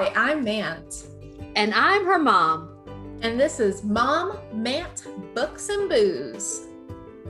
[0.00, 1.08] Hi, I'm Mant.
[1.56, 2.70] And I'm her mom.
[3.20, 6.68] And this is Mom Mant Books and Booze.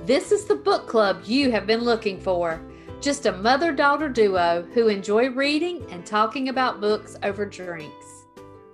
[0.07, 2.63] This is the book club you have been looking for.
[3.01, 8.07] Just a mother daughter duo who enjoy reading and talking about books over drinks.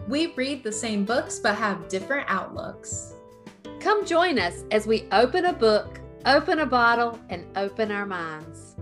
[0.07, 3.15] We read the same books but have different outlooks.
[3.81, 8.77] Come join us as we open a book, open a bottle, and open our minds.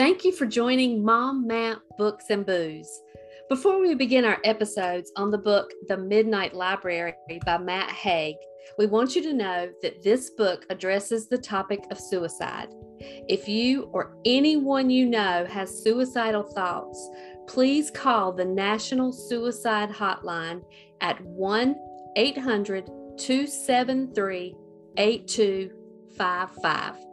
[0.00, 3.02] Thank you for joining Mom Mant Books and Booze.
[3.50, 7.12] Before we begin our episodes on the book The Midnight Library
[7.44, 8.36] by Matt Haig,
[8.78, 12.68] we want you to know that this book addresses the topic of suicide.
[12.98, 17.10] If you or anyone you know has suicidal thoughts,
[17.46, 20.62] please call the National Suicide Hotline
[21.02, 21.76] at 1
[22.16, 22.86] 800
[23.18, 24.56] 273
[24.96, 27.09] 8255.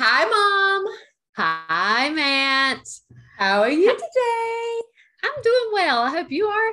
[0.00, 0.94] Hi, Mom.
[1.36, 2.86] Hi, Matt.
[3.36, 4.80] How are you today?
[5.24, 6.02] I'm doing well.
[6.02, 6.70] I hope you are.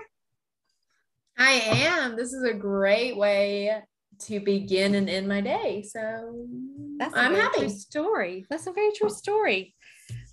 [1.36, 2.16] I am.
[2.18, 3.82] This is a great way
[4.26, 5.84] to begin and end my day.
[5.92, 6.46] So
[7.00, 7.60] That's a I'm very happy.
[7.62, 8.46] true story.
[8.48, 9.74] That's a very true story.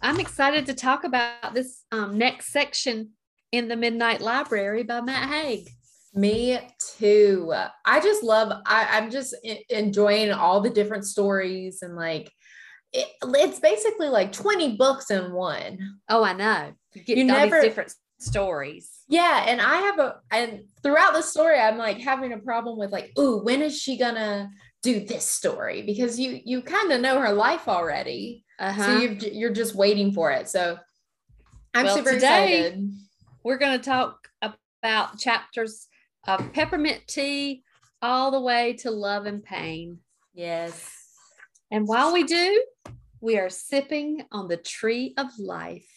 [0.03, 3.12] I'm excited to talk about this um, next section
[3.53, 5.67] in the Midnight Library by Matt Haig.
[6.12, 6.61] Me
[6.99, 7.55] too.
[7.87, 9.34] I just love, I, I'm just
[9.71, 12.31] enjoying all the different stories and like,
[12.93, 15.79] it, it's basically like 20 books in one.
[16.09, 16.73] Oh, I know.
[16.95, 18.91] You get You all never- these different stories.
[19.09, 22.91] Yeah, and I have a and throughout the story, I'm like having a problem with
[22.93, 24.51] like, ooh, when is she gonna
[24.83, 25.83] do this story?
[25.83, 28.84] Because you you kind of know her life already, Uh-huh.
[28.84, 30.49] so you're you're just waiting for it.
[30.49, 30.79] So
[31.75, 32.91] I'm Well, super today- excited.
[33.45, 35.89] We're going to talk about chapters
[36.29, 37.65] of peppermint tea
[38.01, 39.99] all the way to love and pain.
[40.33, 41.02] Yes.
[41.73, 42.62] And while we do,
[43.23, 45.88] we are sipping on the tree of life.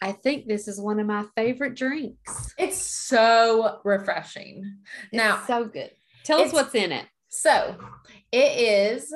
[0.00, 2.54] I think this is one of my favorite drinks.
[2.58, 4.78] It's so refreshing.
[5.12, 5.90] Now, so good.
[6.24, 7.04] Tell us what's in it.
[7.28, 7.76] so
[8.32, 9.14] it is.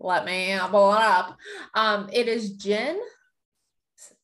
[0.00, 1.36] Let me pull it up.
[1.74, 2.98] Um, it is gin.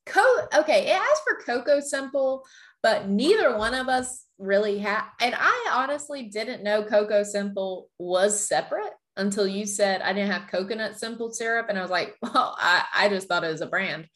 [0.06, 2.42] Co- okay, it asks for cocoa simple,
[2.82, 5.02] but neither one of us really had.
[5.20, 10.50] And I honestly didn't know cocoa simple was separate until you said I didn't have
[10.50, 13.66] coconut simple syrup, and I was like, well, I, I just thought it was a
[13.66, 14.06] brand.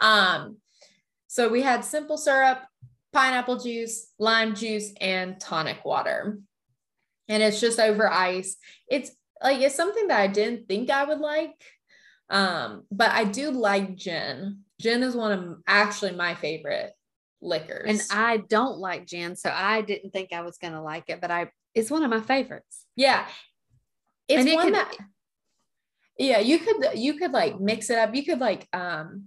[0.00, 0.56] Um,
[1.26, 2.62] so we had simple syrup,
[3.12, 6.38] pineapple juice, lime juice, and tonic water.
[7.28, 8.56] And it's just over ice.
[8.88, 9.10] It's
[9.42, 11.54] like it's something that I didn't think I would like.
[12.30, 14.60] Um, but I do like gin.
[14.80, 16.92] Gin is one of actually my favorite
[17.40, 17.88] liquors.
[17.88, 21.20] And I don't like gin, so I didn't think I was going to like it,
[21.20, 22.84] but I it's one of my favorites.
[22.96, 23.26] yeah,
[24.28, 24.96] it's And it one could- that
[26.18, 28.14] yeah, you could you could like mix it up.
[28.14, 29.26] You could like um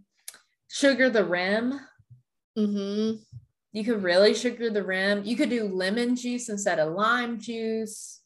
[0.70, 1.80] sugar the rim.
[2.58, 3.18] Mm-hmm.
[3.74, 5.24] You could really sugar the rim.
[5.26, 8.22] You could do lemon juice instead of lime juice.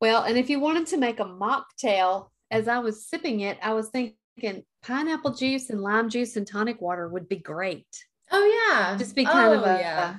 [0.00, 3.74] Well, and if you wanted to make a mocktail, as I was sipping it, I
[3.74, 7.86] was thinking pineapple juice and lime juice and tonic water would be great.
[8.30, 8.96] Oh yeah.
[8.96, 10.16] Just be kind of Oh, a yeah.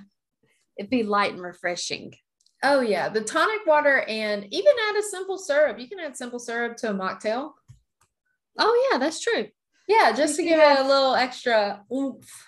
[0.77, 2.13] it'd be light and refreshing.
[2.63, 5.79] Oh yeah, the tonic water and even add a simple syrup.
[5.79, 7.51] You can add simple syrup to a mocktail.
[8.57, 9.47] Oh yeah, that's true.
[9.87, 12.47] Yeah, just to give it a little extra oomph.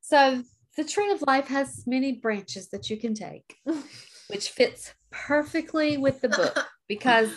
[0.00, 0.42] So
[0.76, 3.56] the tree of life has many branches that you can take,
[4.28, 7.30] which fits perfectly with the book because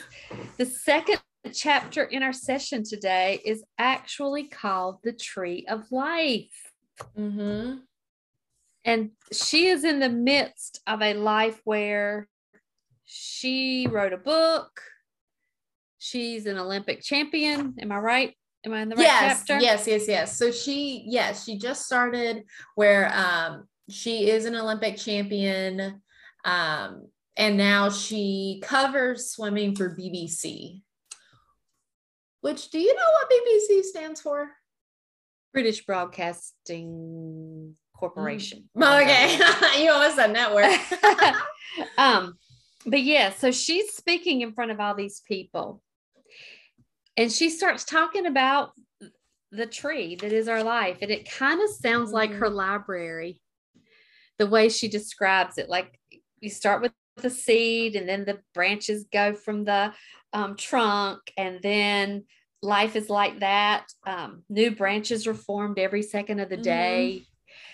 [0.58, 1.20] the second
[1.54, 6.74] chapter in our session today is actually called the tree of life.
[7.18, 7.78] Mm-hmm.
[8.88, 12.30] And she is in the midst of a life where
[13.04, 14.82] she wrote a book.
[16.00, 17.76] She's an Olympic champion.
[17.80, 18.34] Am I right?
[18.66, 19.60] Am I in the right yes, chapter?
[19.62, 20.38] yes, yes, yes.
[20.38, 22.46] So she, yes, she just started
[22.76, 26.02] where um she is an Olympic champion.
[26.46, 30.82] Um, and now she covers swimming for BBC.
[32.40, 34.50] Which do you know what BBC stands for?
[35.52, 38.70] British Broadcasting Corporation.
[38.76, 39.40] Okay,
[39.84, 40.80] you almost said network.
[41.98, 42.38] um,
[42.86, 45.82] but yeah, so she's speaking in front of all these people.
[47.18, 48.72] And she starts talking about
[49.52, 51.00] the tree that is our life.
[51.02, 53.40] And it kind of sounds like her library,
[54.38, 55.68] the way she describes it.
[55.68, 56.00] Like
[56.40, 59.92] you start with the seed, and then the branches go from the
[60.34, 62.26] um, trunk, and then
[62.62, 63.88] life is like that.
[64.06, 66.64] Um, new branches are formed every second of the Mhm.
[66.64, 67.28] day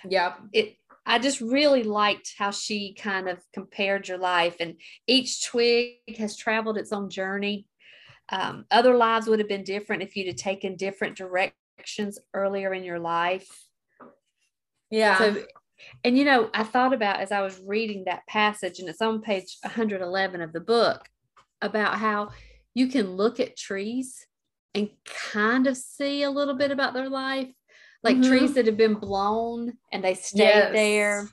[0.09, 0.39] yep.
[0.51, 6.17] it I just really liked how she kind of compared your life, and each twig
[6.17, 7.67] has traveled its own journey.
[8.29, 12.83] Um, other lives would have been different if you'd have taken different directions earlier in
[12.83, 13.49] your life.
[14.89, 15.17] Yeah.
[15.17, 15.43] So,
[16.05, 19.21] and you know, I thought about as I was reading that passage, and it's on
[19.21, 21.09] page 111 of the book,
[21.61, 22.29] about how
[22.73, 24.25] you can look at trees
[24.73, 27.49] and kind of see a little bit about their life,
[28.03, 28.27] like Mhm.
[28.27, 30.73] trees that have been blown and they stayed Yes.
[30.73, 31.27] there,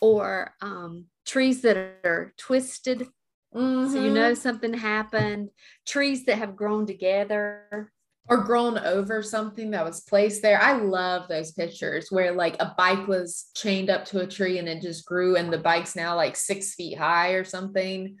[0.00, 3.08] or um, trees that are twisted.
[3.54, 5.50] So you know something happened,
[5.86, 7.92] trees that have grown together.
[8.26, 10.58] or grown over something that was placed there.
[10.58, 14.66] I love those pictures where like a bike was chained up to a tree and
[14.66, 18.16] it just grew, and the bike's now like six feet high or something.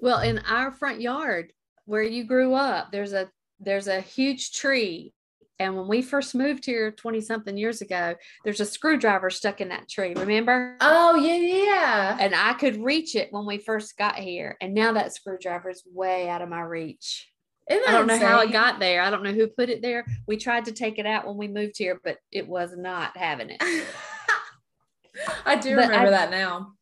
[0.00, 1.52] Well, in our front yard
[1.84, 3.30] where you grew up, there's a
[3.60, 5.14] there's a huge tree.
[5.62, 8.14] And when we first moved here 20 something years ago,
[8.44, 10.12] there's a screwdriver stuck in that tree.
[10.14, 10.76] Remember?
[10.80, 12.16] Oh yeah, yeah.
[12.20, 14.56] and I could reach it when we first got here.
[14.60, 17.28] And now that screwdriver is way out of my reach.
[17.70, 19.02] I don't know how it got there.
[19.02, 20.04] I don't know who put it there.
[20.26, 23.50] We tried to take it out when we moved here, but it was not having
[23.50, 23.62] it.
[25.46, 26.72] I do But remember I- that now.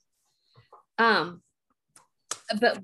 [0.99, 1.43] Um,
[2.61, 2.81] but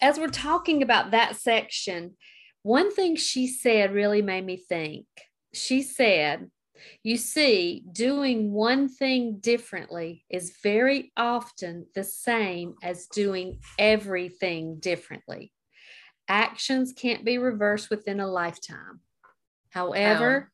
[0.00, 2.16] as we're talking about that section,
[2.62, 5.06] one thing she said really made me think.
[5.52, 6.50] She said,
[7.02, 15.52] You see, doing one thing differently is very often the same as doing everything differently.
[16.28, 19.00] Actions can't be reversed within a lifetime.
[19.70, 20.52] However,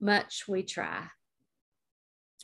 [0.00, 1.08] much we try.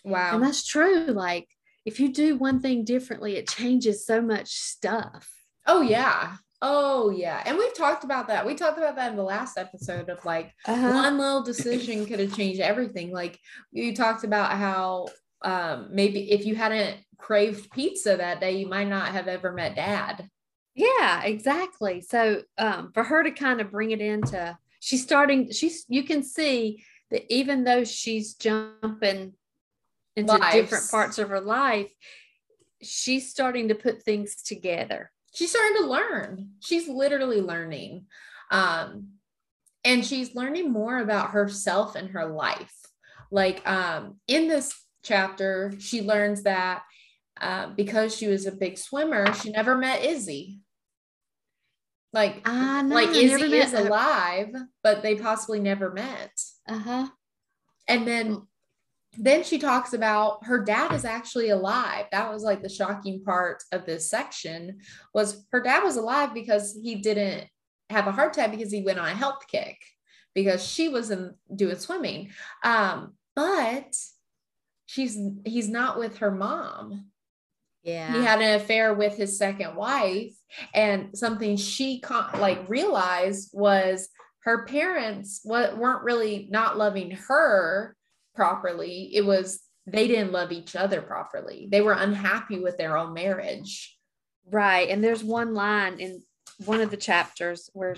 [0.04, 0.34] Wow.
[0.34, 1.06] And that's true.
[1.06, 1.48] Like,
[1.84, 5.28] if you do one thing differently, it changes so much stuff.
[5.66, 6.36] Oh yeah.
[6.62, 7.42] Oh yeah.
[7.46, 8.44] And we've talked about that.
[8.44, 10.92] We talked about that in the last episode of like Uh-huh.
[10.92, 13.12] one little decision could have changed everything.
[13.12, 13.38] Like
[13.72, 15.08] you talked about how
[15.42, 19.74] um maybe if you hadn't craved pizza that day, you might not have ever met
[19.76, 20.28] dad.
[20.74, 22.00] Yeah, exactly.
[22.00, 26.22] So um, for her to kind of bring it into, she's starting, she's, you can
[26.22, 29.34] see that even though she's jumping
[30.16, 31.92] into different parts of her life,
[32.82, 35.10] she's starting to put things together.
[35.32, 36.50] She's starting to learn.
[36.60, 38.06] She's literally learning.
[38.50, 39.08] Um
[39.84, 42.74] and she's learning more about herself and her life.
[43.30, 46.82] Like um in this chapter, she learns that
[47.40, 50.60] uh, because she was a big swimmer, she never met Izzy.
[52.12, 52.94] Like, I know.
[52.94, 54.52] like Izzy is alive,
[54.82, 56.32] but they possibly never met.
[56.68, 57.08] Uh-huh.
[57.88, 58.42] And then
[59.18, 62.06] then she talks about her dad is actually alive.
[62.12, 64.78] That was like the shocking part of this section
[65.12, 67.48] was her dad was alive because he didn't
[67.90, 69.76] have a heart attack because he went on a health kick
[70.34, 72.30] because she was in doing swimming.
[72.62, 73.96] Um, but
[74.86, 77.06] she's he's not with her mom.
[77.82, 78.12] Yeah.
[78.12, 80.34] He had an affair with his second wife,
[80.74, 84.08] and something she con- like realized was
[84.44, 87.96] her parents wa- weren't really not loving her
[88.34, 89.10] properly.
[89.14, 91.68] It was they didn't love each other properly.
[91.70, 93.96] They were unhappy with their own marriage.
[94.50, 94.88] Right.
[94.88, 96.22] And there's one line in
[96.64, 97.96] one of the chapters where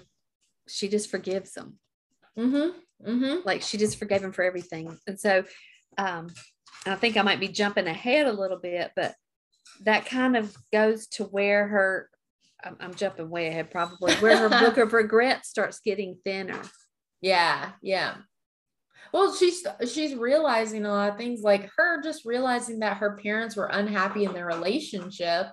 [0.68, 1.78] she just forgives them.
[2.38, 2.78] Mm-hmm.
[3.10, 3.44] Mm-hmm.
[3.44, 5.42] like she just forgave him for everything and so
[5.98, 6.28] um
[6.86, 9.16] i think i might be jumping ahead a little bit but
[9.82, 12.08] that kind of goes to where her
[12.62, 16.62] i'm, I'm jumping way ahead probably where her book of regret starts getting thinner
[17.22, 18.16] Yeah, yeah.
[19.12, 23.56] Well, she's she's realizing a lot of things like her just realizing that her parents
[23.56, 25.48] were unhappy in their relationship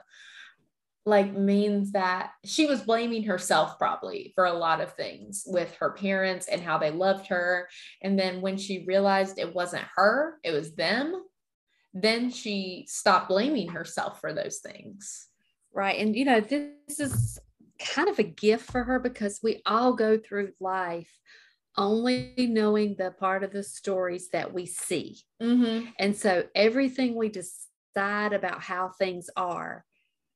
[1.06, 5.92] like means that she was blaming herself probably for a lot of things with her
[5.92, 7.68] parents and how they loved her.
[8.02, 11.24] And then when she realized it wasn't her it was them
[11.94, 15.28] then she stopped blaming herself for those things.
[15.74, 16.00] Right.
[16.00, 17.40] And you know this is
[17.80, 21.12] kind of a gift for her because we all go through life
[21.80, 25.88] only knowing the part of the stories that we see mm-hmm.
[25.98, 29.86] And so everything we decide about how things are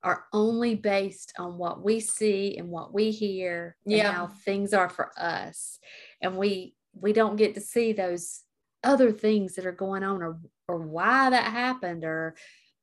[0.04, 4.12] are only based on what we see and what we hear and Yeah.
[4.12, 5.80] how things are for us.
[6.22, 8.42] And we we don't get to see those
[8.84, 12.36] other things that are going on or or why that happened or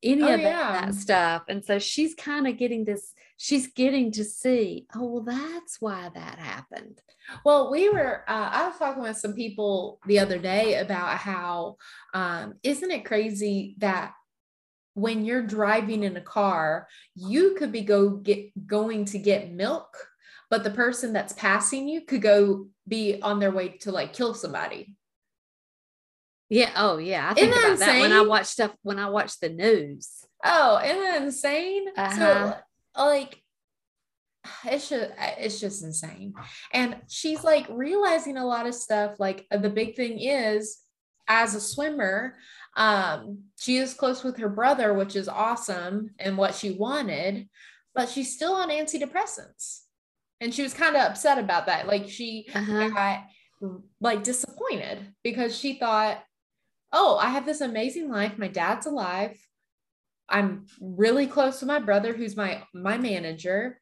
[0.02, 0.80] any Oh, of that, yeah.
[0.86, 1.42] that stuff.
[1.48, 6.10] And so she's kind of getting this, she's getting to see, oh, well, that's why
[6.14, 7.00] that happened.
[7.44, 11.76] Well, we were, uh, I was talking with some people the other day about how,
[12.14, 14.12] um, isn't it crazy that
[14.94, 19.96] when you're driving in a car, you could be go get going to get milk,
[20.50, 24.34] but the person that's passing you could go be on their way to like kill
[24.34, 24.96] somebody.
[26.50, 26.72] Yeah.
[26.76, 27.30] Oh, yeah.
[27.30, 30.24] I think Isn't that about that when I watch stuff, when I watch the news.
[30.44, 31.86] Oh, isn't that insane?
[31.96, 32.54] Uh-huh.
[32.54, 33.40] So like
[34.66, 36.34] it's just it's just insane.
[36.72, 39.20] And she's like realizing a lot of stuff.
[39.20, 40.78] Like the big thing is
[41.28, 42.36] as a swimmer,
[42.76, 47.48] um, she is close with her brother, which is awesome and what she wanted,
[47.94, 49.82] but she's still on antidepressants.
[50.40, 51.86] And she was kind of upset about that.
[51.86, 52.88] Like she Uh-huh.
[52.88, 53.24] got
[54.00, 56.18] like disappointed because she thought,
[56.92, 58.38] oh, I have this amazing life.
[58.38, 59.38] My dad's alive.
[60.28, 63.80] I'm really close to my brother, who's my my manager,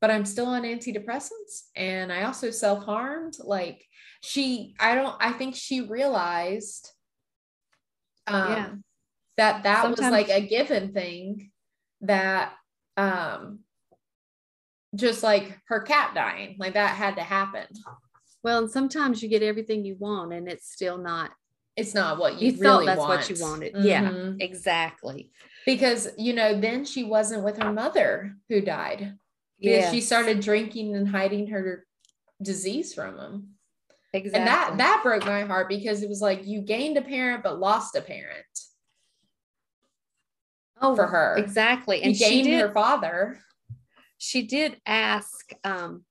[0.00, 3.34] but I'm still on antidepressants, and I also self harmed.
[3.42, 3.84] Like
[4.22, 5.16] she, I don't.
[5.20, 6.90] I think she realized,
[8.26, 8.70] um, Yeah.
[9.36, 11.50] that that was like a given thing,
[12.02, 12.52] that
[12.96, 13.60] um,
[14.94, 17.66] just like her cat dying, like that had to happen.
[18.42, 21.30] Well, and sometimes you get everything you want and it's still not,
[21.76, 23.20] It's not what you, you, thought really that's want.
[23.20, 23.72] what you wanted.
[23.84, 24.40] Yeah, Mhm.
[24.40, 25.30] exactly.
[25.66, 29.14] because you know then she wasn't with her mother who died
[29.60, 29.90] because Yeah.
[29.90, 31.86] she started drinking and hiding her
[32.42, 33.56] disease from him
[34.14, 34.40] exactly.
[34.40, 37.60] and that that broke my heart because it was like you gained a parent but
[37.60, 38.46] lost a parent
[40.80, 41.36] oh, for her.
[41.36, 42.02] Exactly.
[42.02, 43.38] And you she gained did, her father
[44.16, 46.04] she did ask um,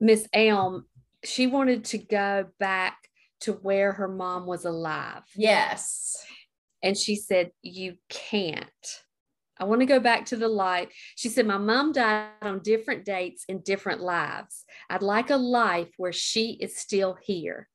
[0.00, 0.86] Miss Elm,
[1.24, 3.01] she wanted to go back
[3.42, 5.22] to where her mom was alive.
[5.34, 6.16] yes
[6.82, 8.66] And she said, You can't.
[9.60, 10.88] I want to go back to the light.
[11.16, 14.64] She said, My mom died on different dates in different lives.
[14.90, 17.68] I'd like a life where she is still here.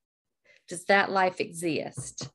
[0.67, 2.29] Does that life exist?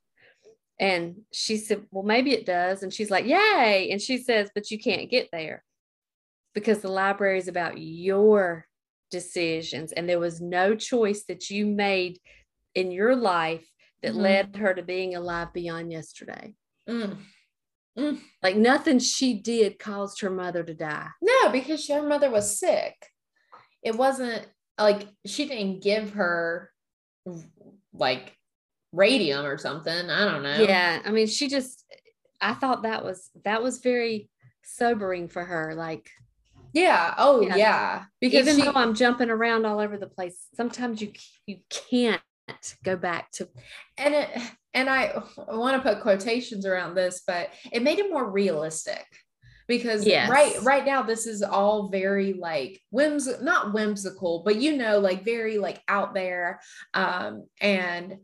[0.79, 2.81] And she said, Well, maybe it does.
[2.83, 3.89] And she's like, Yay.
[3.91, 5.63] And she says, But you can't get there
[6.53, 8.65] because the library is about your
[9.11, 9.91] decisions.
[9.91, 12.19] And there was no choice that you made
[12.75, 13.67] in your life
[14.01, 14.17] that Mhm.
[14.21, 16.55] led her to being alive beyond yesterday.
[16.89, 17.17] Mm.
[18.41, 21.09] Like nothing she did caused her mother to die.
[21.21, 22.95] no because her mother was sick
[23.83, 24.47] it wasn't
[24.79, 26.71] like she didn't give her
[27.93, 28.35] like
[28.91, 31.01] radium or something i don't know Yeah.
[31.05, 31.83] I mean, she just,
[32.41, 34.29] I thought that was, that was very
[34.63, 35.75] sobering for her.
[35.75, 36.09] Like,
[36.73, 37.55] yeah oh Yeah.
[37.55, 41.11] yeah, because even she, though I'm jumping around all over the place, sometimes you,
[41.45, 42.21] you can't
[42.83, 43.47] go back to,
[43.97, 44.29] and it
[44.73, 49.05] and I, want to put quotations around this, but it made it more realistic
[49.67, 50.29] because Yes.
[50.29, 55.23] right right now this is all very like whims not whimsical, but you know like
[55.23, 56.59] very like out there
[56.93, 58.17] um and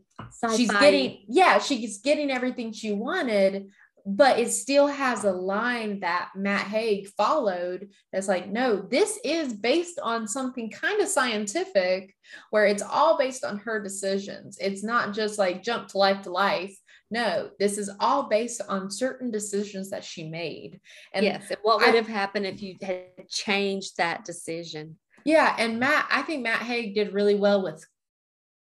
[0.54, 0.80] she's sci-fi.
[0.80, 3.70] getting yeah she's getting everything she wanted
[4.06, 9.52] but it still has a line that matt haig followed that's like no this is
[9.52, 12.14] based on something kind of scientific
[12.50, 16.30] where it's all based on her decisions it's not just like jump to life to
[16.30, 16.76] life
[17.10, 20.80] no this is all based on certain decisions that she made
[21.12, 21.52] and yes.
[21.62, 24.96] What would I- have happened if you had changed that decision?
[25.24, 27.84] Yeah, and Matt, I think Matt Haig did really well with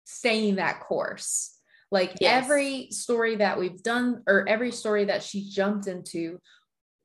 [0.05, 1.57] staying that course.
[1.90, 2.44] Like Yes.
[2.44, 6.38] every story that we've done, or every story that she jumped into,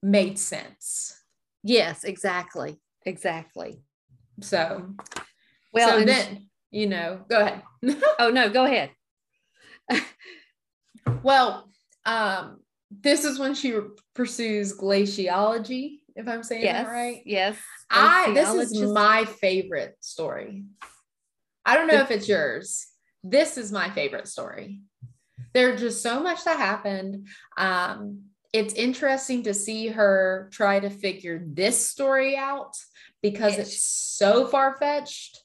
[0.03, 1.19] made sense.
[1.63, 2.79] Yes, exactly.
[3.05, 3.81] Exactly.
[4.41, 4.93] So,
[5.73, 7.61] Well, so and- then you know, go ahead.
[8.19, 8.91] oh no, go ahead.
[11.23, 11.69] well,
[12.05, 12.59] um,
[12.91, 13.73] this is when she
[14.13, 16.85] pursues glaciology, if I'm saying Yes.
[16.85, 17.21] that right.
[17.25, 17.57] Yes.
[17.89, 20.65] I this is my favorite story.
[21.65, 22.87] I don't know if it's yours.
[23.27, 24.81] This is my favorite story.
[25.53, 27.27] There's just so much that happened.
[27.57, 32.73] Um, it's interesting to see her try to figure this story out
[33.21, 33.67] because Yes.
[33.67, 35.41] it's so far fetched.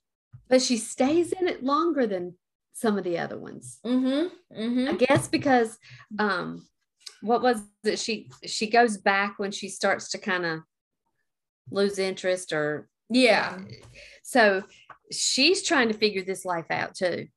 [0.49, 2.35] but she stays in it longer than
[2.73, 3.79] some of the other ones.
[3.87, 4.61] Mm-hmm.
[4.63, 4.89] Mm-hmm.
[4.95, 5.79] I guess because
[6.19, 6.67] um
[7.23, 10.61] what was it she she goes back when she starts to kind of
[11.71, 13.59] lose interest or Yeah.
[14.23, 14.65] so
[15.13, 17.29] she's trying to figure this life out too.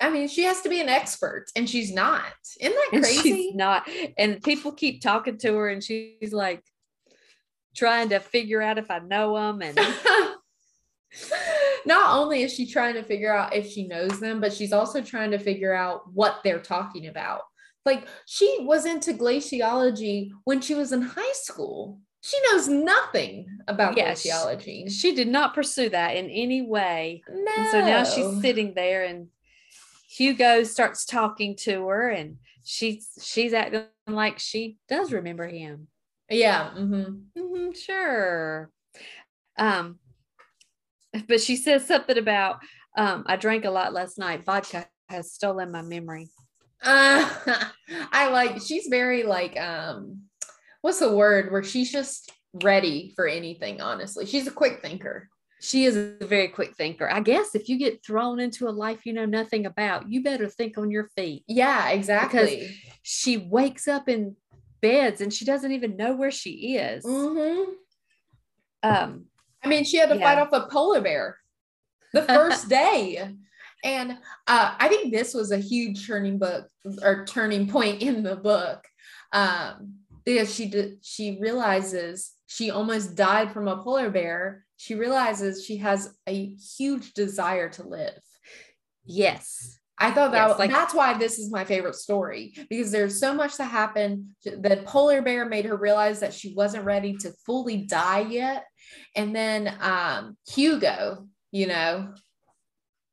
[0.00, 2.22] I mean, she has to be an expert, and she's not.
[2.60, 3.22] Isn't that crazy?
[3.22, 3.88] she's not
[4.18, 6.62] and people keep talking to her and she's like
[7.74, 9.78] trying to figure out if I know them and
[11.86, 15.00] not only is she trying to figure out if she knows them, but she's also
[15.00, 17.42] trying to figure out what they're talking about.
[17.84, 22.00] Like she was into glaciology when she was in high school.
[22.22, 24.90] She knows nothing about Yeah, she- glaciology.
[24.90, 27.22] she did not pursue that in any way.
[27.30, 27.52] No.
[27.56, 29.28] And so now she's sitting there and
[30.16, 35.88] Hugo starts talking to her and she's she's acting like she does remember him.
[36.30, 36.70] Yeah.
[36.76, 37.24] mhm.
[37.36, 38.70] Mhm, sure.
[39.58, 39.98] Um,
[41.28, 42.60] but she says something about
[42.96, 44.44] um, I drank a lot last night.
[44.44, 46.28] Vodka has stolen my memory.
[46.82, 47.28] Uh,
[48.12, 50.22] I like she's very like um
[50.80, 52.32] what's the word where she's just
[52.62, 54.24] ready for anything, honestly.
[54.24, 55.28] She's a quick thinker.
[55.60, 57.10] She is a very quick thinker.
[57.10, 60.48] I guess if you get thrown into a life you know nothing about, you better
[60.48, 61.44] think on your feet.
[61.48, 62.40] Yeah, exactly.
[62.40, 64.36] Because she wakes up in
[64.82, 67.04] beds and she doesn't even know where she is.
[67.04, 67.70] Mm-hmm.
[68.82, 69.24] Um,
[69.62, 70.34] I mean, she had to Yeah.
[70.34, 71.38] fight off a polar bear
[72.12, 73.34] the first day.
[73.82, 74.12] And
[74.46, 76.68] uh, I think this was a huge turning book
[77.02, 78.84] or turning point in the book
[79.32, 79.94] um,
[80.24, 84.65] because she did, she realizes she almost died from a polar bear.
[84.76, 88.20] She realizes she has a huge desire to live.
[89.04, 89.78] yes.
[89.98, 93.32] I thought that Yes, like- that's why this is my favorite story because there's so
[93.32, 94.26] much that happened.
[94.44, 98.66] The polar bear made her realize that she wasn't ready to fully die yet.
[99.14, 102.12] And then um, Hugo, you know,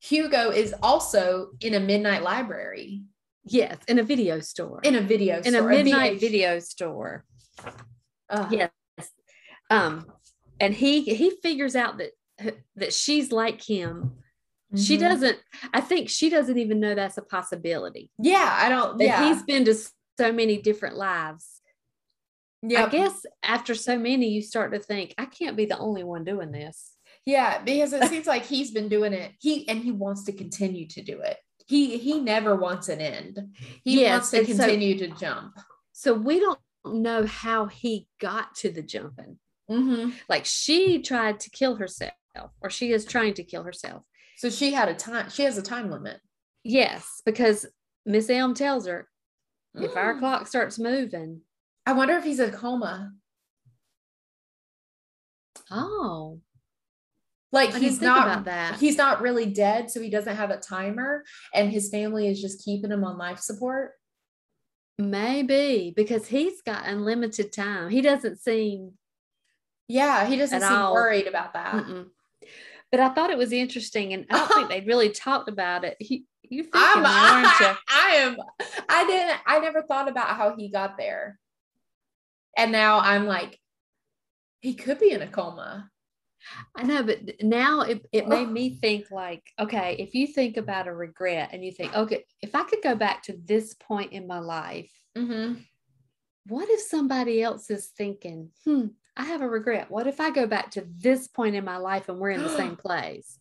[0.02, 3.04] Hugo is also in a midnight library
[3.46, 3.78] Yes.
[3.88, 4.82] In a video store.
[4.84, 6.20] in a video store, in a midnight VH.
[6.20, 7.24] video store.
[8.30, 8.52] Ugh.
[8.52, 8.72] Yes.
[9.70, 10.06] Um,
[10.64, 12.12] and he he figures out that
[12.76, 14.18] that she's like him.
[14.76, 15.02] She Mhm.
[15.02, 15.40] doesn't.
[15.74, 18.10] I think she doesn't even know that's a possibility.
[18.18, 18.98] Yeah, I don't.
[18.98, 19.76] That Yeah, he's been to
[20.18, 21.62] so many different lives.
[22.64, 26.04] yeah, I guess after so many, you start to think, I can't be the only
[26.04, 26.92] one doing this.
[27.26, 29.32] yeah, because it seems like he's been doing it.
[29.40, 31.38] He and he wants to continue to do it.
[31.68, 33.56] He he never wants an end.
[33.84, 35.54] He Yes, wants to and so- continue to jump.
[35.92, 39.38] So we don't know how he got to the jumping.
[39.70, 40.14] Mhm.
[40.30, 42.14] Like she tried to kill herself,
[42.62, 44.04] or she is trying to kill herself.
[44.38, 45.30] So she had a time.
[45.30, 46.20] She has a time limit.
[46.64, 47.66] Yes, because
[48.06, 49.08] Miss Elm tells her
[49.76, 50.20] if our Mm.
[50.20, 51.42] clock starts moving,
[51.86, 53.14] I wonder if he's in a coma.
[55.72, 56.42] oh,
[57.52, 58.48] Like I he's not
[58.80, 62.64] he's not really dead, so he doesn't have a timer, and his family is just
[62.66, 63.94] keeping him on life support.
[65.00, 67.90] maybe because he's got unlimited time.
[67.90, 68.98] He doesn't seem.
[69.88, 70.94] Yeah, he doesn't seem all.
[70.94, 71.74] worried about that.
[71.76, 72.08] mm-mm.
[72.92, 75.98] But I thought it was interesting, and I don't think they really talked about it.
[76.00, 77.68] He, you thinking, I'm you?
[77.90, 78.38] I am
[78.90, 81.40] I didn't I never thought about how he got there.
[82.56, 83.60] And now I'm like,
[84.62, 85.90] he could be in a coma.
[86.76, 90.88] I know, but now it, it made me think like, okay, if you think about
[90.88, 94.28] a regret and you think, okay, if I could go back to this point in
[94.28, 95.62] my life, Mm-hmm.
[96.48, 99.92] what if somebody else is thinking, hmm, I have a regret.
[99.92, 102.50] What if I go back to this point in my life and we're in the
[102.58, 103.38] same place?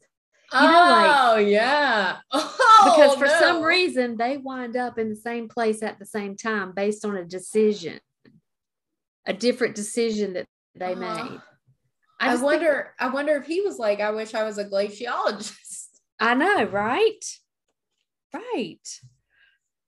[0.53, 2.17] Oh You know, like- yeah.
[2.85, 6.37] Because Oh, for some reason they wind up in the same place at the same
[6.37, 8.01] time based on a decision,
[9.25, 11.41] a different decision that they Uh, made.
[12.21, 12.95] I, think- wonder.
[12.99, 15.87] I wonder if he was like, I wish I was a glaciologist.
[16.21, 17.25] I know, right?
[18.35, 19.01] Right.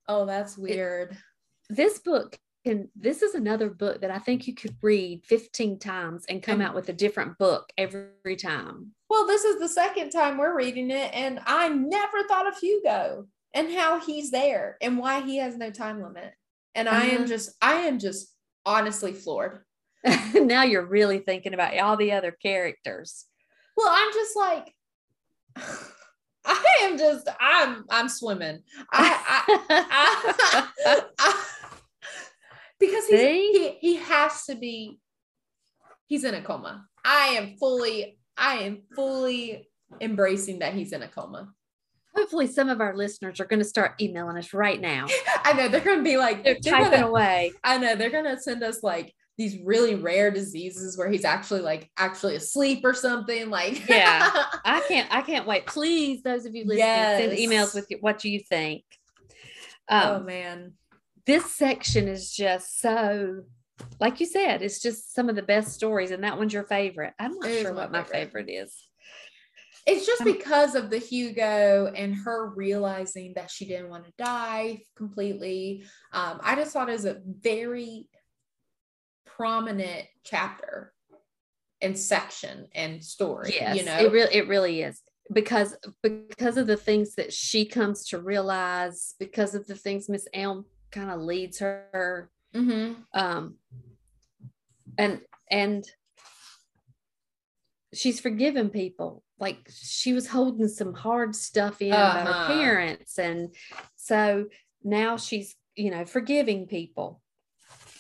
[0.09, 1.17] Oh, that's weird.
[1.69, 6.25] this book and this is another book that I think you could read 15 times
[6.29, 8.93] and come out with a different book every time.
[9.11, 13.27] well, this is the second time we're reading it, and I never thought of Hugo
[13.53, 16.33] and how he's there and why he has no time limit.
[16.75, 17.27] And I am Uh-huh.
[17.27, 18.35] just, I am just
[18.67, 19.61] honestly floored.
[20.35, 23.27] now you're really thinking about all the other characters.
[23.77, 24.75] Well, I'm just like,
[26.47, 28.63] I am just, I'm, I'm swimming.
[28.93, 31.47] I, I, I, I
[32.87, 34.99] because he, he has to be,
[36.07, 36.87] he's in a coma.
[37.05, 39.69] I am fully, I am fully
[40.01, 41.51] embracing that he's in a coma.
[42.17, 45.07] Hopefully, some of our listeners are going to start emailing us right now.
[45.45, 47.53] I know they're going to be like, They're they're typing gonna, away.
[47.65, 51.61] I know they're going to send us like these really rare diseases where he's actually
[51.63, 53.51] like actually asleep or something.
[53.51, 54.31] Like, Yeah.
[54.65, 55.13] I can't.
[55.13, 55.67] I can't wait.
[55.67, 58.85] Please, those of you listening, send emails with what do you think.
[59.91, 60.75] oh Um, man.
[61.27, 63.43] This section is just so,
[64.01, 67.15] like you said, it's just some of the best stories, and that one's your favorite.
[67.19, 68.47] I'm not It sure my what my favorite.
[68.47, 68.89] favorite is.
[69.87, 74.13] It's just Um, because of the Hugo and her realizing that she didn't want to
[74.17, 75.85] die completely.
[76.13, 78.09] Um, I just thought it was a very
[79.27, 80.93] prominent chapter
[81.83, 83.53] and section and story.
[83.55, 87.67] Yes, you know, it really it really is because because of the things that she
[87.67, 93.05] comes to realize, because of the things Miss Elm kind of leads her, Mhm.
[93.13, 93.59] um,
[94.97, 95.85] and and
[97.93, 99.23] she's forgiven people.
[99.39, 102.47] Like she was holding some hard stuff in about Uh-huh.
[102.47, 103.55] her parents, and
[103.97, 104.47] so
[104.83, 107.21] now she's you know forgiving people.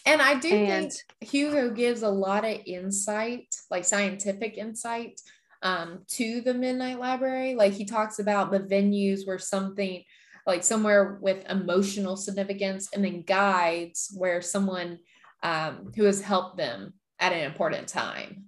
[0.07, 5.20] And I do And- think Hugo gives a lot of insight, like scientific insight,
[5.62, 7.54] um, to the Midnight Library.
[7.54, 10.04] Like he talks about the venues where something
[10.46, 14.98] like somewhere with emotional significance, and then guides where someone
[15.42, 18.44] um, who has helped them at an important time.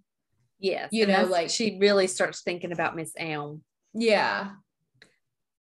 [0.59, 0.89] Yes.
[0.93, 3.63] You know, like- she really starts thinking about Miss Elm.
[3.95, 4.51] Yeah.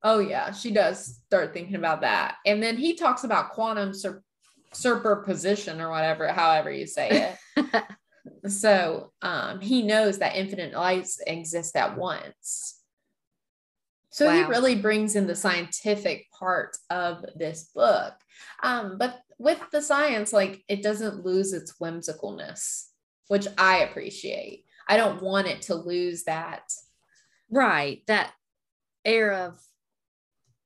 [0.03, 2.37] Oh yeah, she does start thinking about that.
[2.47, 4.23] And then he talks about quantum sur-
[4.73, 7.85] superposition or whatever, however you say it.
[8.51, 12.80] so um he knows that infinite lights exist at once.
[14.13, 18.13] So he really brings in the scientific part of this book.
[18.63, 22.87] Um, but with the science, like it doesn't lose its whimsicalness,
[23.29, 24.65] which I appreciate.
[24.89, 26.73] I don't want it to lose that.
[27.51, 28.03] Right.
[28.09, 28.33] That
[29.05, 29.61] air of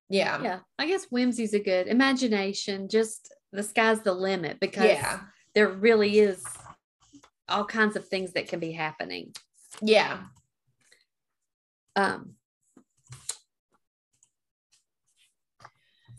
[0.09, 0.43] Yeah.
[0.43, 5.21] yeah, I guess whimsy's a good imagination, just the sky's the limit because Yeah.
[5.55, 6.43] there really is
[7.49, 9.35] all kinds of things that can be happening.
[9.83, 10.25] Yeah.
[11.95, 12.37] Um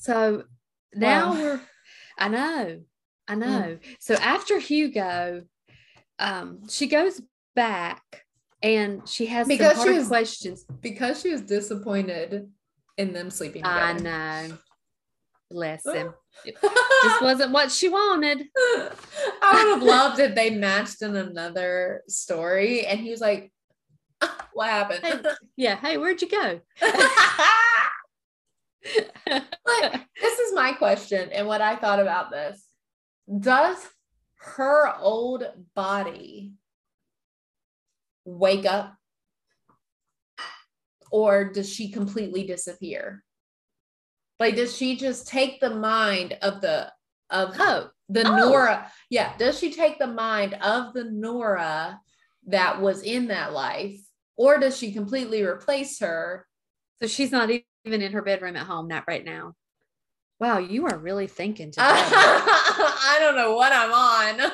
[0.06, 0.44] so
[0.94, 1.40] now Wow.
[1.42, 1.62] we're
[2.18, 2.82] I know,
[3.28, 3.78] I know.
[4.00, 5.42] So after Hugo,
[6.20, 7.22] um, she goes
[7.56, 8.24] back
[8.62, 10.66] and she has Because some she hard was- questions.
[10.82, 12.50] Because she was disappointed
[12.98, 13.82] in them sleeping Together.
[13.82, 14.58] I know.
[15.52, 16.14] Bless him.
[16.46, 18.44] Just wasn't what she wanted.
[18.56, 23.52] I would have loved if they matched in another story and he was like,
[24.22, 25.04] "Ah, what happened?
[25.04, 25.20] Hey.
[25.58, 25.76] Yeah.
[25.76, 26.62] Hey, where'd you go?
[29.26, 32.64] but this is my question and what I thought about this.
[33.40, 33.78] Does
[34.38, 35.44] her old
[35.76, 36.54] body
[38.26, 38.96] wake up
[41.12, 43.24] or does she completely disappear?
[44.40, 46.92] Like does she just take the mind of the
[47.30, 48.36] of oh, the Oh.
[48.36, 48.92] Nora?
[49.10, 52.00] Yeah, does she take the mind of the Nora
[52.48, 54.00] that was in that life
[54.36, 56.46] or does she completely replace her
[57.02, 59.54] so she's not e-, even in her bedroom at home, not right now.
[60.40, 61.86] Wow, you are really thinking today.
[61.88, 64.52] I don't know what I'm on,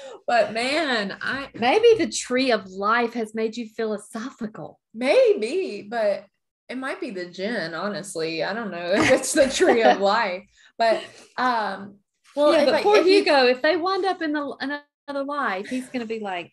[0.26, 4.80] but man, I Maybe the tree of life has made you philosophical.
[4.94, 6.24] maybe, but
[6.68, 7.74] it might be the gin.
[7.74, 10.44] Honestly, I don't know if it's the tree of life,
[10.78, 11.02] but
[11.36, 11.96] um,
[12.34, 15.88] well, yeah, if but poor Hugo, if they wind up in the another life, he's
[15.90, 16.52] going to be like,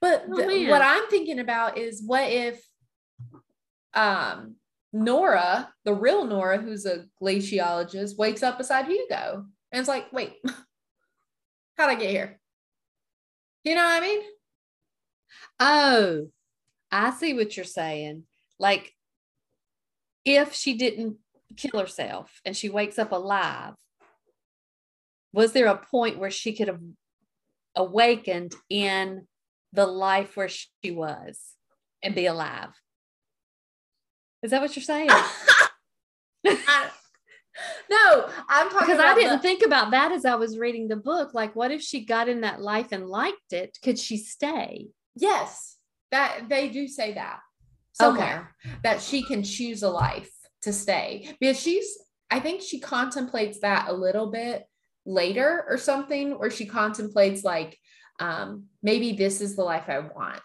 [0.00, 2.60] But Oh, the- what I'm thinking about is what if
[3.94, 4.56] um
[4.92, 10.34] Nora, the real Nora, who's a glaciologist, wakes up beside Hugo and it's like, wait,
[11.76, 12.40] how'd I get here?
[13.64, 14.22] You know what I mean?
[15.60, 16.28] oh,
[16.90, 18.24] I see what you're saying.
[18.58, 18.92] Like,
[20.24, 21.16] if she didn't
[21.56, 23.74] kill herself and she wakes up alive,
[25.32, 26.80] was there a point where she could have
[27.74, 29.26] awakened in
[29.72, 31.38] the life where she was
[32.02, 32.70] and be alive?
[34.42, 35.08] Is that what you're saying?
[36.46, 36.90] I-
[37.90, 40.96] no, I'm talking because I didn't the- think about that as I was reading the
[40.96, 41.34] book.
[41.34, 43.76] Like, what if she got in that life and liked it?
[43.82, 44.88] Could she stay?
[45.16, 45.76] yes,
[46.12, 47.40] that they do say that
[47.92, 50.30] somewhere that she can choose a life
[50.62, 51.98] to stay because she's
[52.30, 54.64] I think she contemplates that a little bit
[55.04, 57.76] later or something where she contemplates like
[58.20, 60.42] um maybe this is the life I want.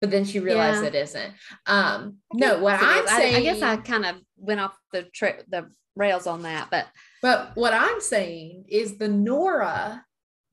[0.00, 0.88] But then she realized Yeah.
[0.88, 1.34] it isn't.
[1.66, 5.42] Um no, what I'm I- saying I, guess I kind of went off the tra-
[5.48, 6.86] the rails on that, but
[7.22, 10.04] But what I'm saying is the Nora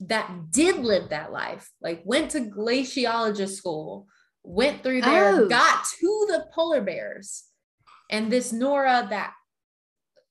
[0.01, 4.07] that did live that life, like went to glaciologist school,
[4.43, 5.47] went through there, Oh.
[5.47, 7.45] got to the polar bears.
[8.09, 9.33] And this Nora that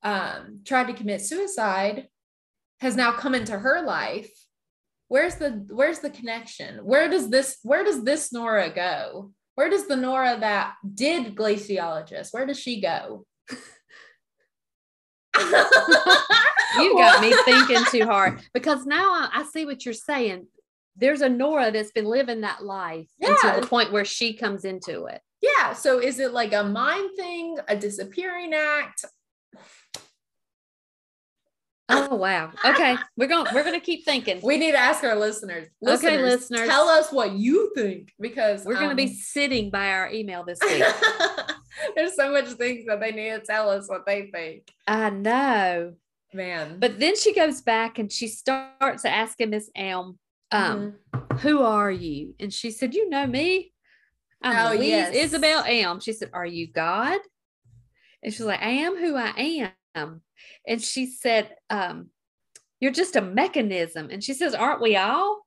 [0.03, 2.07] um, tried to commit suicide
[2.79, 4.29] has now come into her life.
[5.07, 6.77] Where's the where's the connection?
[6.83, 9.31] Where does this where does this Nora go?
[9.55, 12.29] Where does the Nora that did glaciologist?
[12.33, 13.25] Where does she go?
[15.39, 20.47] you got me thinking too hard because now I, I see what you're saying.
[20.97, 23.31] There's a Nora that's been living that life Yeah.
[23.31, 25.21] until the point where she comes into it.
[25.41, 25.73] Yeah.
[25.73, 29.03] So is it like a mind thing, a disappearing act?
[31.87, 32.51] Oh wow.
[32.65, 33.45] Okay, we're going.
[33.53, 34.39] We're going to keep thinking.
[34.41, 35.67] We need to ask our listeners.
[35.87, 36.67] Okay, listeners.
[36.67, 40.43] tell us what you think because We're going to um, be sitting by our email
[40.43, 40.83] this week.
[41.95, 44.63] There's so much things that they need to tell us what they think.
[44.87, 45.93] I know.
[46.33, 46.79] Man.
[46.79, 50.17] But then she goes back and she starts asking Miss Elm,
[50.51, 51.39] um, Mhm.
[51.41, 52.33] who are you?
[52.39, 53.73] And she said, You know me.
[54.41, 55.13] I'm Oh, Louise yes.
[55.15, 55.99] Isabel Elm.
[55.99, 57.19] She said, Are you God?
[58.23, 60.21] And she's like, I am who I am.
[60.67, 62.09] And she said, um,
[62.79, 64.09] You're just a mechanism.
[64.11, 65.45] And she says, Aren't we all?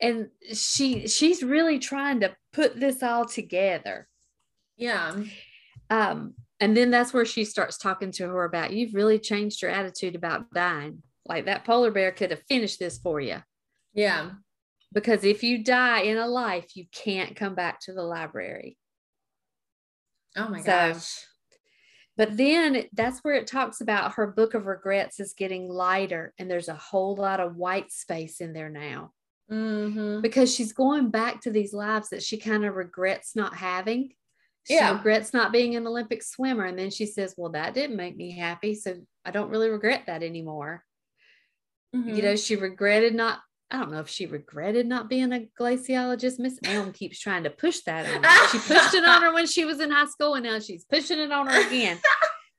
[0.00, 4.08] And she she's really trying to put this all together.
[4.76, 5.16] yeah.
[5.88, 9.70] Um, and then that's where she starts talking to her about you've really changed your
[9.70, 11.02] attitude about dying.
[11.26, 13.42] Like that polar bear could have finished this for you.
[13.94, 14.30] Yeah.
[14.92, 18.76] Because if you die in a life, you can't come back to the library.
[20.36, 21.24] Oh my So- gosh.
[22.16, 26.50] But then that's where it talks about her book of regrets is getting lighter, and
[26.50, 29.12] there's a whole lot of white space in there now
[29.50, 30.22] Mm-hmm.
[30.22, 34.12] because she's going back to these lives that she kind of regrets not having.
[34.66, 34.96] She Yeah.
[34.96, 36.64] regrets not being an Olympic swimmer.
[36.64, 38.74] And then she says, Well, that didn't make me happy.
[38.74, 40.82] So I don't really regret that anymore.
[41.94, 42.08] Mm-hmm.
[42.16, 43.38] You know, she regretted not,
[43.70, 46.38] I don't know if she regretted not being a glaciologist.
[46.38, 48.48] Miss Elm keeps trying to push that on her.
[48.48, 51.18] She pushed it on her when she was in high school, and now she's pushing
[51.18, 51.98] it on her again.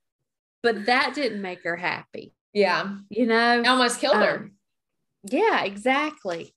[0.63, 2.95] but that didn't make her happy, yeah.
[3.09, 3.63] you know?
[3.65, 4.35] Almost killed her.
[4.37, 4.51] Um,
[5.23, 6.53] yeah, exactly.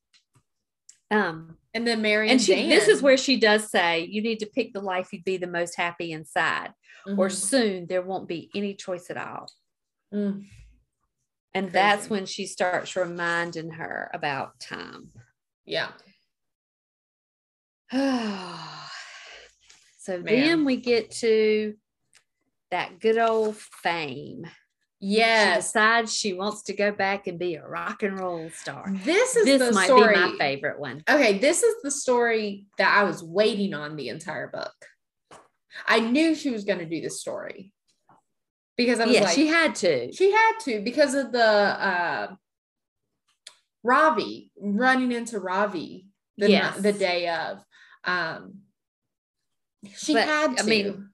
[1.13, 4.47] Um, And then Mary and she, this is where she does say you need to
[4.47, 6.73] pick the life you'd be the most happy inside,
[7.07, 7.33] or Mhm.
[7.33, 9.49] soon there won't be any choice at all.
[10.13, 10.47] Mm.
[11.55, 15.11] And that's when she starts reminding her about time.
[15.65, 15.89] Yeah.
[17.93, 17.99] so
[20.19, 20.25] Man.
[20.25, 21.75] then we get to
[22.71, 24.45] that good old fame.
[25.03, 25.69] She Yes.
[25.69, 28.85] decides she wants to go back and be a rock and roll star.
[29.03, 30.15] This is This might story.
[30.15, 31.03] be my favorite one.
[31.09, 34.75] Okay, this is the story that I was waiting on the entire book.
[35.87, 37.73] I knew she was going to do this story
[38.77, 40.13] because I was Yeah, like, she had to.
[40.13, 42.35] She had to because of the uh
[43.83, 46.07] Ravi running into Ravi
[46.37, 46.77] the Yes.
[46.79, 47.65] the day of.
[48.05, 48.63] Um
[49.97, 50.63] she But, had to.
[50.63, 51.07] I mean,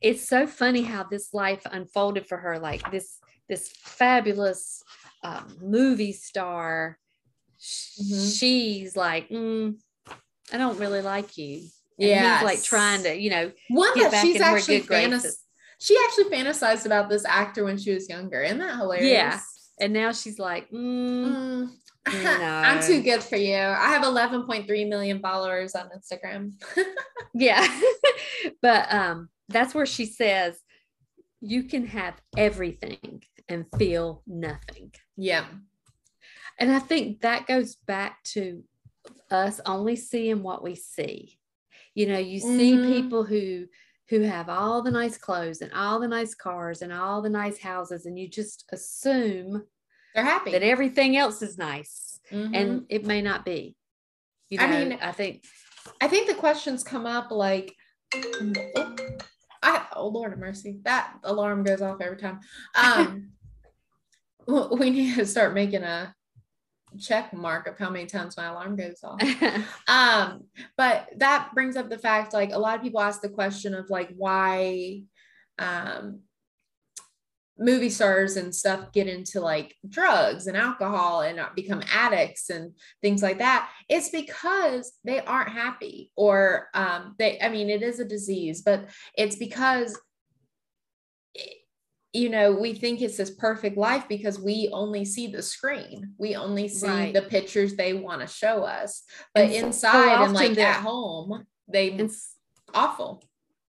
[0.00, 4.82] It's so funny how this life unfolded for her, like this this fabulous
[5.22, 6.98] um, movie star.
[7.58, 8.38] Mhm.
[8.38, 9.78] She's like, "Mm,
[10.52, 11.68] I don't really like you.
[11.96, 15.36] Yeah, like trying to, you know, one that she's actually fantasized.
[15.78, 18.42] She actually fantasized about this actor when she was younger.
[18.42, 19.10] Isn't that hilarious?
[19.10, 19.40] Yeah.
[19.80, 21.70] and now she's like, mm, Mm.
[22.12, 22.46] No.
[22.46, 23.56] I'm too good for you.
[23.56, 26.52] I have 11.3 million followers on Instagram.
[27.34, 27.66] yeah.
[28.62, 30.58] but um, that's where she says,
[31.40, 34.92] you can have everything and feel nothing.
[35.16, 35.44] yeah.
[36.58, 38.62] And I think that goes back to
[39.30, 41.38] us only seeing what we see.
[41.96, 42.86] You know, you see Mhm.
[42.92, 43.66] people who
[44.14, 47.58] who have all the nice clothes and all the nice cars and all the nice
[47.58, 49.64] houses and you just assume
[50.14, 50.52] They're happy.
[50.52, 52.50] that everything else is nice Mhm.
[52.54, 53.76] and it may not be.
[54.48, 55.44] You know, I I mean, I think
[56.00, 57.74] I think the questions come up like,
[58.14, 58.96] oh,
[59.62, 62.40] I, oh Lord of mercy, that alarm goes off every time.
[62.74, 63.32] Um,
[64.78, 66.14] we need to start making a
[66.98, 69.20] check mark of how many times my alarm goes off.
[69.88, 70.44] Um,
[70.76, 73.90] but that brings up the fact like a lot of people ask the question of
[73.90, 75.02] like why
[75.58, 76.20] um
[77.58, 83.22] movie stars and stuff get into like drugs and alcohol and become addicts and things
[83.22, 88.04] like that it's because they aren't happy or um they i mean it is a
[88.04, 89.96] disease but it's because
[92.14, 96.34] you know we think it's this perfect life because we only see the screen we
[96.36, 97.12] only see Right.
[97.14, 99.02] the pictures they want to show us
[99.34, 102.36] but And so inside and like at home they and, s-
[102.72, 103.22] awful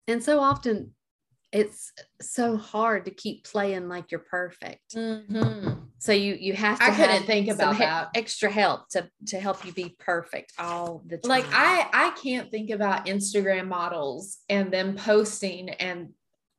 [0.07, 0.95] and so often
[1.53, 4.97] it's so hard to keep playing like you're perfect.
[4.97, 5.83] Mhm.
[5.99, 8.11] So you you have to I couldn't think about he- that.
[8.17, 11.29] extra help to to help you be perfect all the time.
[11.31, 16.09] like i i can't think about instagram models and them posting and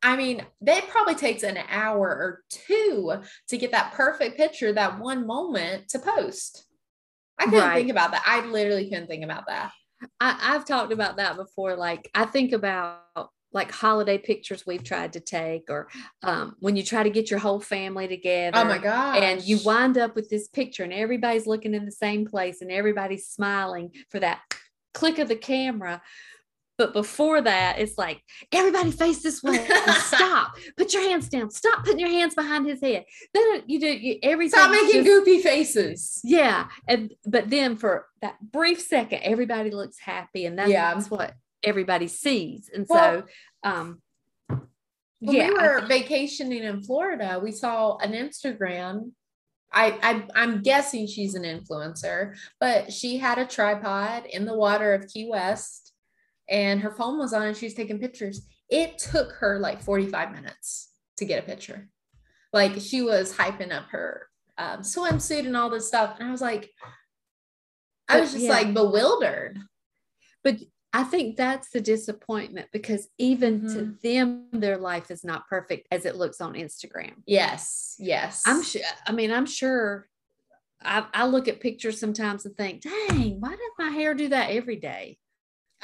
[0.03, 3.13] i mean that probably takes an hour or two
[3.47, 6.65] to get that perfect picture that one moment to post
[7.39, 7.75] i couldn't Right.
[7.75, 9.71] think about that i literally couldn't think about that
[10.19, 11.75] I, I've talked about that before.
[11.77, 12.99] Like I think about
[13.53, 15.87] like holiday pictures we've tried to take, or
[16.21, 18.57] um, when you try to get your whole family together.
[18.57, 21.91] oh my god And you wind up with this picture, and everybody's looking in the
[21.93, 24.41] same place, and everybody's smiling for that
[24.93, 26.01] click of the camera.
[26.77, 29.65] But before that, it's like everybody face this way.
[29.95, 30.55] Stop.
[30.75, 31.49] Put your hands down.
[31.49, 33.05] Stop putting your hands behind his head.
[33.33, 34.59] Then you do you, everything.
[34.59, 40.45] stop making goofy faces Yeah, and but then for that brief second, everybody looks happy,
[40.45, 41.01] and that's, Yeah.
[41.07, 41.33] what
[41.63, 42.69] everybody sees.
[42.73, 43.23] And Well,
[43.63, 44.01] so, um,
[45.19, 49.11] when yeah, we were vacationing in Florida, we saw an Instagram.
[49.73, 54.93] I, I I'm guessing she's an influencer, but she had a tripod in the water
[54.93, 55.84] of Key West,
[56.49, 58.41] and her phone was on, and she was taking pictures.
[58.69, 61.89] It took her like 45 minutes to get a picture.
[62.53, 64.27] Like she was hyping up her
[64.57, 66.71] um, swimsuit and all this stuff, and I was like,
[68.07, 68.51] I was just yeah.
[68.51, 69.59] like bewildered.
[70.43, 70.57] but
[70.93, 73.73] I think that's the disappointment because even mm-hmm.
[73.73, 77.15] to them, their life is not perfect as it looks on Instagram.
[77.27, 77.97] Yes.
[77.99, 78.43] Yes.
[78.45, 78.81] I'm sure.
[79.05, 80.07] I mean, I'm sure
[80.81, 84.51] I, I look at pictures sometimes and think, dang, why does my hair do that
[84.51, 85.17] every day?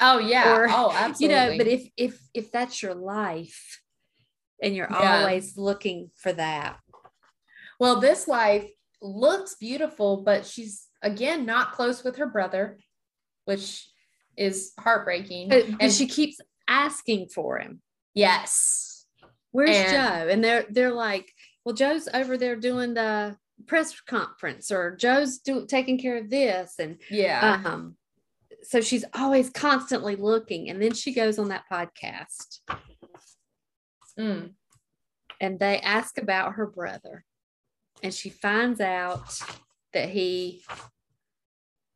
[0.00, 0.56] Oh yeah.
[0.56, 1.22] Or, oh, absolutely.
[1.22, 3.80] You know, but if if if that's your life
[4.62, 5.20] and you're yeah.
[5.20, 6.78] always looking for that.
[7.80, 8.68] Well, this life
[9.00, 12.78] looks beautiful, but she's again not close with her brother,
[13.44, 13.88] which
[14.36, 15.48] is heartbreaking.
[15.48, 17.82] But, and she keeps asking for him.
[18.14, 19.04] Yes.
[19.50, 20.28] Where's and, Joe?
[20.32, 21.32] And they're they're like,
[21.64, 26.74] well, Joe's over there doing the press conference, or Joe's do, taking care of this,
[26.78, 27.60] and yeah.
[27.64, 27.96] Um,
[28.62, 32.58] so she's always constantly looking, and then she goes on that podcast,
[34.18, 34.50] mm.
[35.40, 37.24] and they ask about her brother,
[38.02, 39.38] and she finds out
[39.92, 40.62] that he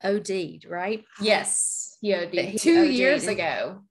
[0.03, 1.05] OD'd, right?
[1.21, 2.91] Yes, he OD'd he two OD'd.
[2.91, 3.83] years ago.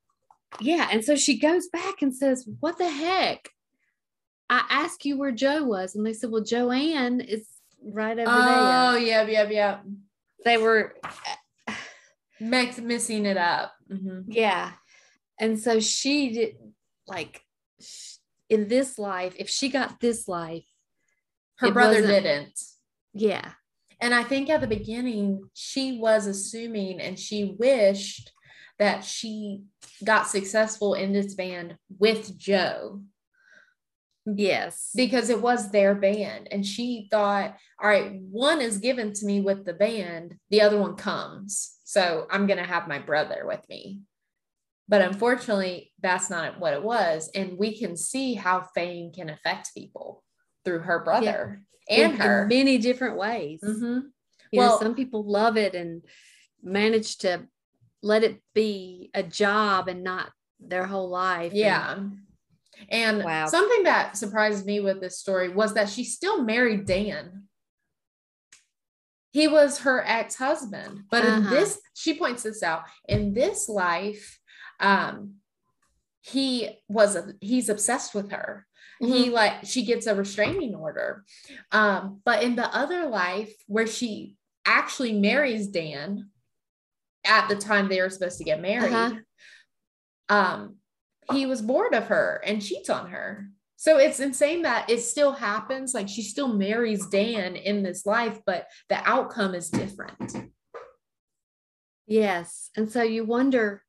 [0.60, 0.88] Yeah.
[0.92, 3.50] And so she goes back and says, What the heck?
[4.50, 5.96] I asked you where Joe was.
[5.96, 7.48] And they said, Well, Joanne is
[7.84, 8.56] right over oh, there.
[8.58, 9.78] Oh, yeah, yeah, yeah.
[10.44, 10.96] They were
[12.40, 13.74] Mix, missing it up.
[13.92, 14.32] Mm-hmm.
[14.32, 14.72] Yeah.
[15.40, 16.56] And so she did,
[17.08, 17.42] like,
[18.50, 20.66] in this life, if she got this life,
[21.58, 22.60] her brother didn't.
[23.14, 23.52] Yeah.
[24.02, 28.32] And I think at the beginning, she was assuming and she wished
[28.78, 29.64] that she
[30.04, 33.02] got successful in this band with Joe.
[34.26, 34.92] Yes.
[34.94, 36.50] Because it was their band.
[36.52, 40.78] And she thought, all right, one is given to me with the band, the other
[40.78, 41.75] one comes.
[41.86, 44.02] So I'm going to have my brother with me.
[44.88, 47.30] But unfortunately, that's not what it was.
[47.34, 50.24] And we can see how fame can affect people
[50.64, 53.62] through her brother and in, her in many different ways.
[53.64, 54.08] Mm-hmm.
[54.52, 56.04] You well, know, some people love it and
[56.62, 57.48] manage to
[58.04, 61.54] let it be a job and not their whole life.
[61.54, 61.94] Yeah.
[61.94, 62.18] And,
[62.90, 63.48] and wow.
[63.48, 67.45] something that surprised me with this story was that she still married Dan.
[69.36, 71.02] He was her ex husband.
[71.12, 71.36] But uh-huh.
[71.36, 74.40] in this, she points this out in this life,
[74.80, 75.34] um,
[76.22, 78.66] he was, a, he's obsessed with her.
[79.04, 79.14] Mm-hmm.
[79.14, 81.26] He like she gets a restraining order.
[81.74, 86.30] Um, but in the other life where she actually marries Dan
[87.26, 89.16] at the time they were supposed to get married, uh-huh.
[90.30, 90.76] um,
[91.34, 93.50] he was bored of her and cheats on her.
[93.86, 95.94] So it's insane that it still happens.
[95.94, 100.36] Like she still marries Dan in this life, but the outcome is different.
[102.08, 102.72] Yes.
[102.76, 103.84] And so you wonder,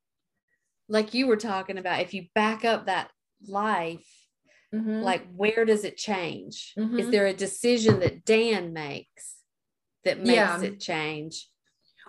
[0.87, 3.11] like you were talking about, if you back up that
[3.49, 4.07] life,
[4.75, 5.01] Mm-hmm.
[5.03, 6.75] Like, where does it change?
[6.77, 6.99] Mm-hmm.
[6.99, 9.37] Is there a decision that Dan makes
[10.05, 10.61] that makes yeah.
[10.61, 11.49] it change?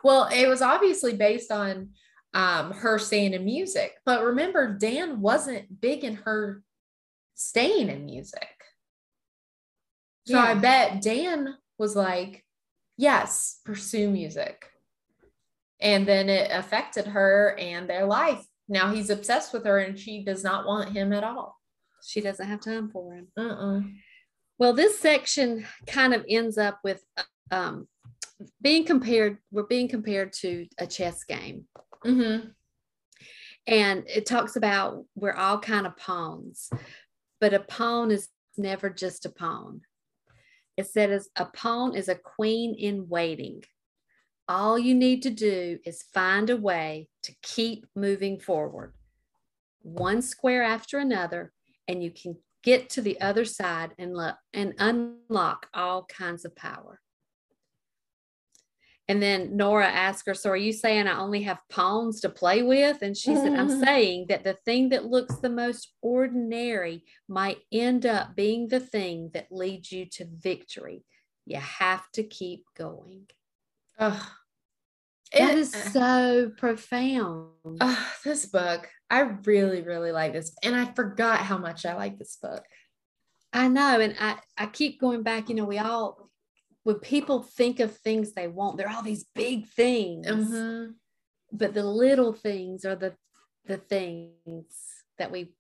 [0.04, 1.92] Well, it was obviously based on
[2.34, 3.94] um, her staying in music.
[4.08, 6.64] But remember, Dan wasn't big in her
[7.38, 8.50] staying in music.
[10.26, 10.44] So yeah.
[10.44, 12.44] I bet Dan was like,
[12.98, 14.66] yes, pursue music.
[15.80, 18.44] And then it affected her and their life.
[18.68, 21.56] Now he's obsessed with her and she does not want him at all.
[22.04, 23.28] She doesn't have time for him.
[23.38, 23.82] Uh-uh.
[24.60, 27.04] Well, this section kind of ends up with
[27.52, 27.88] um,
[28.62, 29.38] being compared.
[29.52, 31.66] We're being compared to a chess game.
[32.04, 32.50] Mm-hmm.
[33.68, 36.70] And it talks about we're all kind of pawns,
[37.40, 39.82] but a pawn is never just a pawn.
[40.76, 43.64] It says a pawn is a queen in waiting.
[44.48, 48.94] All you need to do is find a way to keep moving forward,
[49.82, 51.52] one square after another,
[51.88, 56.56] and you can get to the other side and, lo- and unlock all kinds of
[56.56, 57.02] power.
[59.10, 62.62] And then Nora asked her, So are you saying I only have pawns to play
[62.62, 63.02] with?
[63.02, 68.06] And she said, I'm saying that the thing that looks the most ordinary might end
[68.06, 71.06] up being the thing that leads you to victory.
[71.46, 73.28] You have to keep going.
[73.98, 74.30] Oh,
[75.34, 77.52] it is uh, so profound.
[77.82, 78.90] Oh, this book.
[79.10, 80.56] I really, really like this.
[80.64, 82.64] And I forgot how much I like this book.
[83.54, 84.00] I know.
[84.00, 86.27] And I, I keep going back, you know, we all,
[86.88, 90.26] when people think of things they want, they're all these big things.
[90.26, 90.92] Mm-hmm.
[91.52, 93.14] But the little things are the
[93.66, 94.72] the things
[95.18, 95.54] that we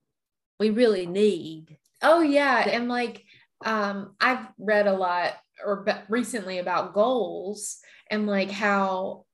[0.58, 1.80] we really need.
[2.02, 2.64] Oh yeah.
[2.64, 3.26] That, and like
[3.66, 5.34] um I've read a lot
[5.66, 9.26] or recently about goals and like how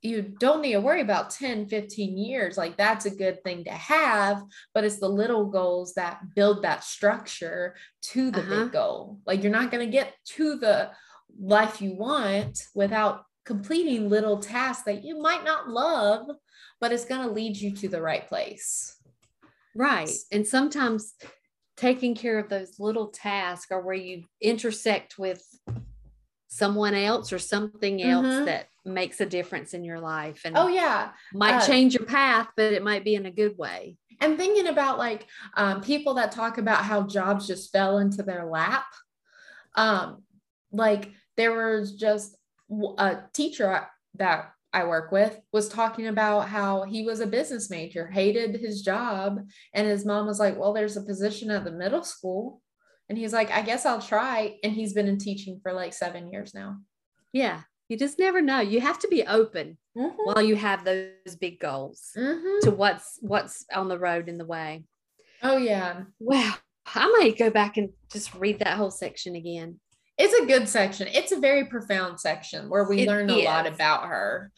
[0.00, 3.72] you don't need to worry about 10 15 years like that's a good thing to
[3.72, 4.40] have
[4.72, 8.62] but it's the little goals that build that structure to the uh-huh.
[8.62, 10.88] big goal like you're not going to get to the
[11.38, 16.28] life you want without completing little tasks that you might not love,
[16.80, 18.96] but it's going to lead you to the right place.
[19.74, 20.10] Right.
[20.32, 21.14] And sometimes
[21.76, 25.42] taking care of those little tasks are where you intersect with
[26.48, 28.44] someone else or something else mm-hmm.
[28.46, 32.48] that makes a difference in your life and oh yeah might uh, change your path
[32.56, 35.26] but it might be in a good way and thinking about like
[35.58, 38.86] um, people that talk about how jobs just fell into their lap
[39.76, 40.22] um,
[40.72, 42.36] like there was just
[42.98, 48.06] a teacher that I work with was talking about how he was a business major,
[48.06, 49.40] hated his job,
[49.72, 52.60] and his mom was like, "Well, there's a position at the middle school."
[53.08, 56.30] And he's like, "I guess I'll try." And he's been in teaching for like 7
[56.30, 56.78] years now.
[57.32, 57.62] Yeah.
[57.88, 58.60] You just never know.
[58.60, 60.16] You have to be open mm-hmm.
[60.24, 62.64] while you have those big goals mm-hmm.
[62.64, 64.84] to what's what's on the road in the way.
[65.42, 66.02] Oh yeah.
[66.18, 66.54] Wow.
[66.94, 69.80] I might go back and just read that whole section again.
[70.18, 71.08] It's a good section.
[71.08, 74.50] It's a very profound section where we it learn a lot about her.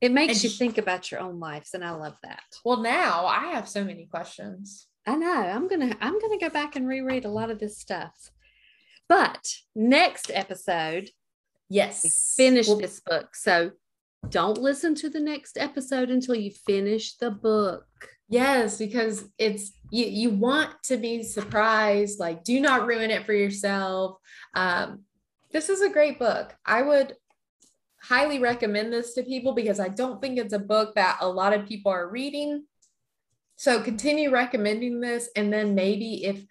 [0.00, 2.42] It makes and you she, think about your own lives, and I love that.
[2.64, 4.86] Well, now I have so many questions.
[5.06, 5.32] I know.
[5.32, 8.30] I'm gonna I'm gonna go back and reread a lot of this stuff.
[9.08, 11.10] But next episode,
[11.68, 13.34] yes, finish well, this book.
[13.34, 13.72] So
[14.28, 17.86] don't listen to the next episode until you finish the book.
[18.28, 22.20] Yes, because it's you you want to be surprised.
[22.20, 24.18] Like, do not ruin it for yourself.
[24.54, 25.04] Um,
[25.50, 26.54] this is a great book.
[26.66, 27.14] I would
[28.02, 31.54] highly recommend this to people because I don't think it's a book that a lot
[31.54, 32.64] of people are reading.
[33.56, 36.44] So continue recommending this, and then maybe if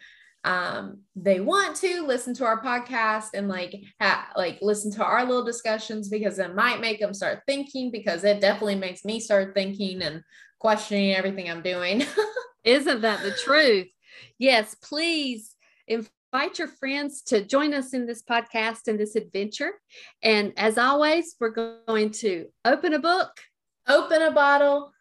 [0.44, 5.26] um, they want to listen to our podcast and like ha- like listen to our
[5.26, 9.54] little discussions because it might make them start thinking because it definitely makes me start
[9.54, 10.24] thinking and
[10.60, 12.04] questioning everything I'm doing.
[12.64, 13.88] Isn't that the truth?
[14.38, 15.56] Yes, please
[15.88, 19.72] invite your friends to join us in this podcast and this adventure.
[20.22, 23.32] And as always, we're going to open a book,
[23.88, 24.92] open a bottle,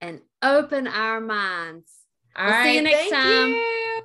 [0.00, 1.90] and open our minds.
[2.36, 3.48] All we'll right, see you next time.
[3.48, 4.02] You.